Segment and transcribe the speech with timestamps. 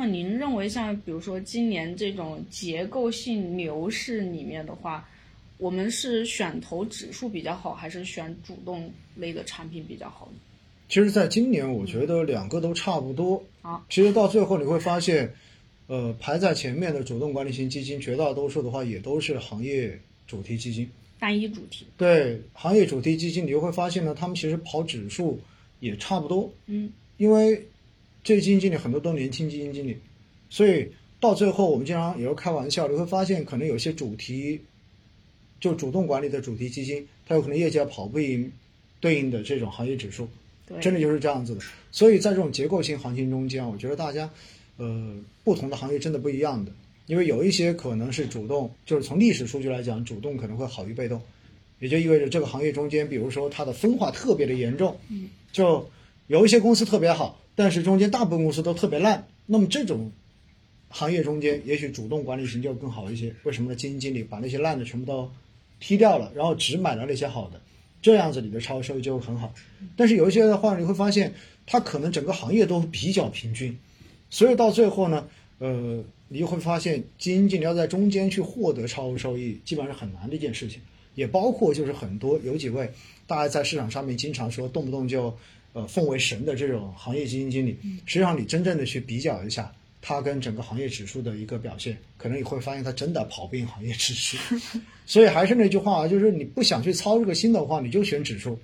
[0.00, 5.06] 么您认为像比如说今年这种结构性牛市里面的话，
[5.58, 10.38] 我们是选投指数比较好，还是选主动类的产品比较好呢？
[10.88, 13.44] 其实，在今年，我觉得两个都差不多。
[13.60, 15.30] 啊，其实到最后你会发现，
[15.86, 20.88] 呃，排在前面的主动管理型基金，绝大多数的话也都是行业主题基金。
[21.18, 25.38] 单一主题，对行业主题基金，你就会发现呢，他们其实跑指数
[25.80, 26.50] 也差不多。
[26.66, 27.68] 嗯，因为
[28.22, 29.96] 这些基金经理很多都年轻基金经理，
[30.48, 34.60] 所以到最后我们经常也会开玩笑，你会发现可能有些主题
[35.60, 38.50] 就主动管理的主题基金，它有可能业绩要跑不赢
[39.00, 40.28] 对应的这种行业指数。
[40.66, 41.60] 对，真的就是这样子的。
[41.90, 44.30] 所以在这种结构性行情中间，我觉得大家，
[44.76, 46.72] 呃，不同的行业真的不一样的，
[47.06, 51.20] 因为有一些可能是主动，就是从历史数据来讲，主动可能会好于被动，
[51.80, 55.90] 也就意味着这个行业中间，比如说它的分化特别的严重，嗯，就
[56.28, 60.10] 有一些公司特别好，但是中间大部分公司都特别烂，那么这种
[60.88, 63.34] 行业中间，也许主动管理型就更好一些。
[63.42, 63.76] 为什么呢？
[63.76, 65.30] 基金经理把那些烂的全部都
[65.78, 67.60] 踢掉了，然后只买了那些好的。
[68.00, 69.52] 这样子你的超收益就很好，
[69.94, 71.34] 但是有一些的话，你会发现
[71.66, 73.78] 它可能整个行业都比较平均，
[74.30, 80.80] 所以到最后呢，呃，你会发现基金经理要在中间去获得超额收益，基本上是很难的一件事情。
[81.14, 82.90] 也包括就是很多有几位
[83.26, 85.36] 大家在市场上面经常说动不动就
[85.72, 87.76] 呃奉为神的这种行业基金经理，
[88.06, 89.72] 实际上你真正的去比较一下。
[90.02, 94.38] 它跟整个行业指数的一个表现，可能你会发现它真的跑不赢行业指数。
[95.04, 98.58] 所以还是那句话啊，就是你不想去操这个心的话，你就选指数，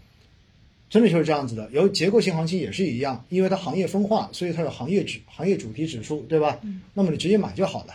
[0.89, 1.69] 真的就是这样子的。
[1.73, 6.59] 有结构性行情也是一样，因为它行业分化，所以它有行业指行业主题指数，对吧？
[6.95, 7.95] 那么你直接买就好了，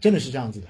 [0.00, 0.66] 真的是这样子的。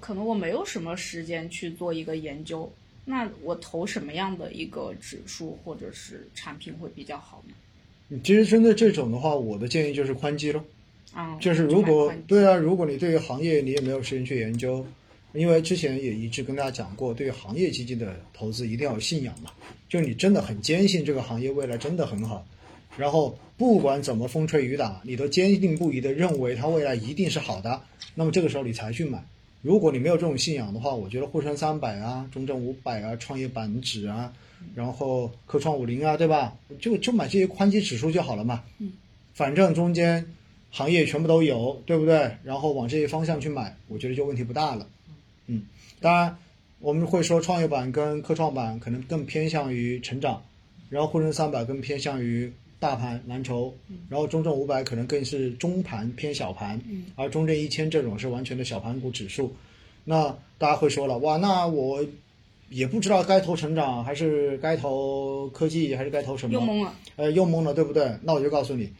[0.00, 2.68] 可能我没有什么时间去做一个研究，
[3.04, 8.18] 那我投什么样的一个指数或者是产品会比较好呢？
[8.22, 10.64] 其实针对这种的话，我的建议就是宽基咯。
[11.12, 14.84] 啊，就是如果对啊，如果你对于行业你也没有时间去研究，
[15.32, 19.50] 因为之前也一直跟大家讲过，对于行业基金的投资一定要有信仰嘛，
[19.88, 22.46] 就你真的很坚信这个行业未来真的很好，
[22.96, 27.80] 然后不管怎么风吹雨打，你都坚定不移的认为它未来一定是好的，
[28.14, 29.24] 那么这个时候你才去买。
[29.64, 34.32] 如果你没有这种信仰的话，我觉得沪深三百啊、中证五百啊、创业板指啊，
[34.76, 36.56] 然后科创五零啊，对吧？
[36.78, 38.62] 就就买这些宽基指数就好了嘛。
[38.78, 38.92] 嗯，
[39.32, 40.24] 反正中间。
[40.76, 42.36] 行业全部都有，对不对？
[42.42, 44.84] 然后往这些方向去买，我觉得就问题不大了。
[45.46, 45.62] 嗯，
[46.00, 46.36] 当然
[46.80, 50.42] 我们会说创业板跟科创板可能更偏向于成长，
[50.90, 53.72] 然后沪深三百更偏向于大盘蓝筹，
[54.08, 56.80] 然后中证五百可能更是中盘偏小盘，
[57.16, 59.54] 而中证一千这种是完全的小盘股指数。
[60.04, 62.04] 那大家会说了，哇，那我
[62.68, 66.52] 也不知道该投成长还是该投科技还是该投什么？
[66.52, 66.94] 又懵了。
[67.16, 68.18] 呃，又懵了，对不对？
[68.22, 68.90] 那我就告诉你。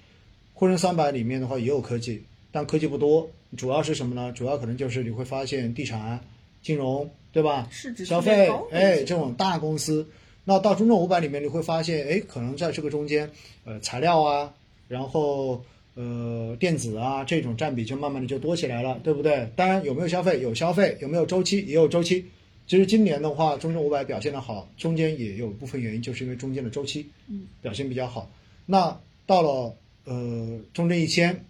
[0.54, 4.32] 沪深三百里面的话也有科技，但科技不多，主要是什么呢？
[4.32, 6.18] 主要可能就是你会发现地产、
[6.62, 7.68] 金融，对吧？
[8.06, 10.06] 消费，哎，这种大公司。
[10.44, 13.30] 那到中证五百里面，你会发现，哎，可能在这个中间，
[13.64, 14.52] 呃，材料啊，
[14.88, 19.48] 然后呃，电子啊，这种占比就慢慢的就多起来了，对不对？
[19.56, 20.40] 当然有没有消费？
[20.40, 21.62] 有消费，有没有周期？
[21.66, 22.24] 也有周期。
[22.66, 28.30] 其实今年的话，中证五百表现的好，中间也有部分原因，就是因为中间的周期，嗯，表现比较好。
[28.66, 29.74] 那到了。
[30.06, 31.46] 呃，中证一千，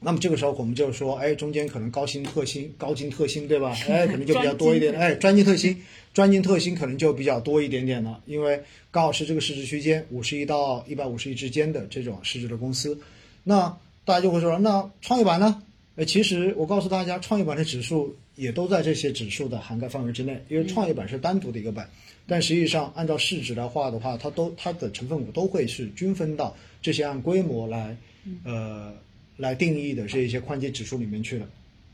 [0.00, 3.76] 那么这个时候我们就说，哎，中间可能高新特新、高金特新，对吧？
[3.88, 4.94] 哎，可能就比较多一点。
[4.94, 5.76] 哎，专精特新、
[6.14, 12.98] 专精特新可能就比较多一点点了，因为刚好是这个市值区间五十亿到一百五十亿之间的这种市值的公司。
[13.44, 15.62] 那大家就会说，那创业板呢？
[15.96, 21.90] 哎，其实我告诉大家，创业板的指数也都在这些指数的涵盖范围之内，因为创业板是单独的一个板。
[22.26, 27.96] 但实际上，按照市值来划的话，它都它的成分股都会是均分到这些按规模来，
[28.44, 28.94] 呃，
[29.40, 31.48] 来定义的这一些宽基指数里面去了，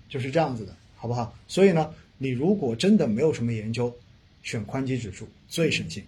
[0.08, 1.32] 就是这样子的，好不好？
[1.46, 3.94] 所以呢，你如果真的没有什么研究，
[4.42, 6.02] 选宽基指数最省心。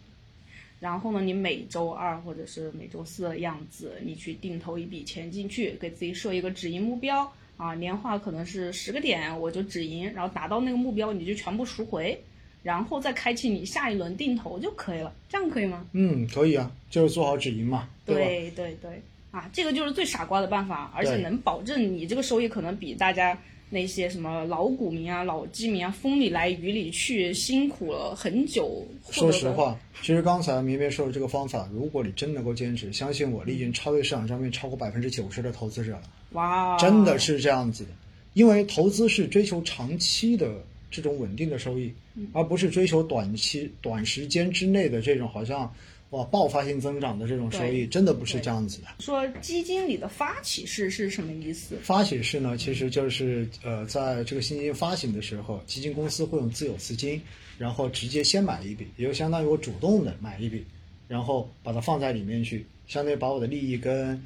[0.81, 12.21] 然后呢，你每周二或者是每周四的样子，你去定投一笔钱进去，给自己设一个止盈目标啊，年化可能是十个点，我就止盈，然后达到那个目标，你就全部赎回。
[12.65, 15.87] 然后再开启你下一轮定投就可以了，这样可以吗？
[15.93, 19.01] 嗯，可以啊，就是做好止盈嘛，对对对，
[19.31, 23.39] 啊，这个就是最傻瓜的办法，而且能保证你这个收益可能比大家
[23.71, 28.87] 那些什么老股民啊、老基民啊，风里来雨里去，辛苦了很久。
[29.11, 36.03] 说实话，其实刚才绵绵说的这个方法，如果你真能够坚持，相信我，你已经超越市场上面超过百分之九十的投资者了。
[36.33, 37.91] 哇，真的是这样子的，
[38.35, 40.53] 因为投资是追求长期的。
[40.91, 41.93] 这种稳定的收益，
[42.33, 45.71] 而不是追求短期、短时间之内的这种好像
[46.11, 48.89] 哇爆发性增长的这种收益，真的不是这样子的。
[48.99, 51.77] 说基金里的发起式是什么意思？
[51.83, 57.21] 发起式呢，其实就是呃，在这个新基金发行的时候，基金公司会用自有资金，
[57.59, 60.65] 然后直接先买一笔，也就相当于我主动的买一笔，
[61.09, 64.19] 然后把它放在里面去，相当于把我的利益跟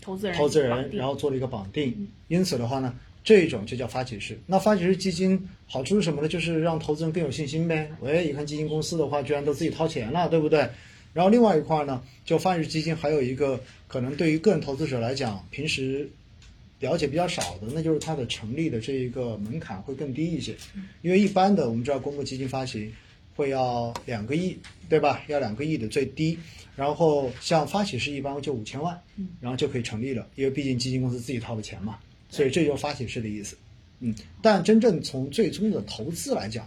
[0.00, 2.08] 投资人投资人，然后做了一个绑定。
[2.28, 4.38] 因此的话呢，这种就叫发起式。
[4.46, 6.28] 那发起式基金好处是什么呢？
[6.28, 7.90] 就是让投资人更有信心呗。
[8.00, 10.66] 喂，一看基金公司的话，居然都自己掏钱了，对不对？
[11.12, 16.08] 然后另外一块呢，就发起式基金还有一个可能对于个人投资者来讲，平时
[16.78, 20.54] 了解比较少的，那就是它的成立的这一个门槛会更低一些。
[21.02, 22.92] 因为一般的我们知道公募基金发行
[23.34, 24.56] 会要两个亿，
[24.88, 25.22] 对吧？
[25.26, 26.38] 要两个亿的最低。
[26.76, 28.98] 然后像发起式一般就五千万，
[29.38, 31.98] 然后就可以成立了，因为毕竟基金公司自己掏的钱嘛，
[32.30, 33.54] 所以这就是发起式的意思。
[33.98, 36.64] 嗯，但真正从最终的投资来讲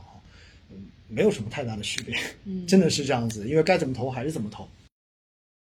[1.13, 2.15] 没有什么太大的区别，
[2.65, 4.67] 真的是这样子，因为该怎么投还是怎么投。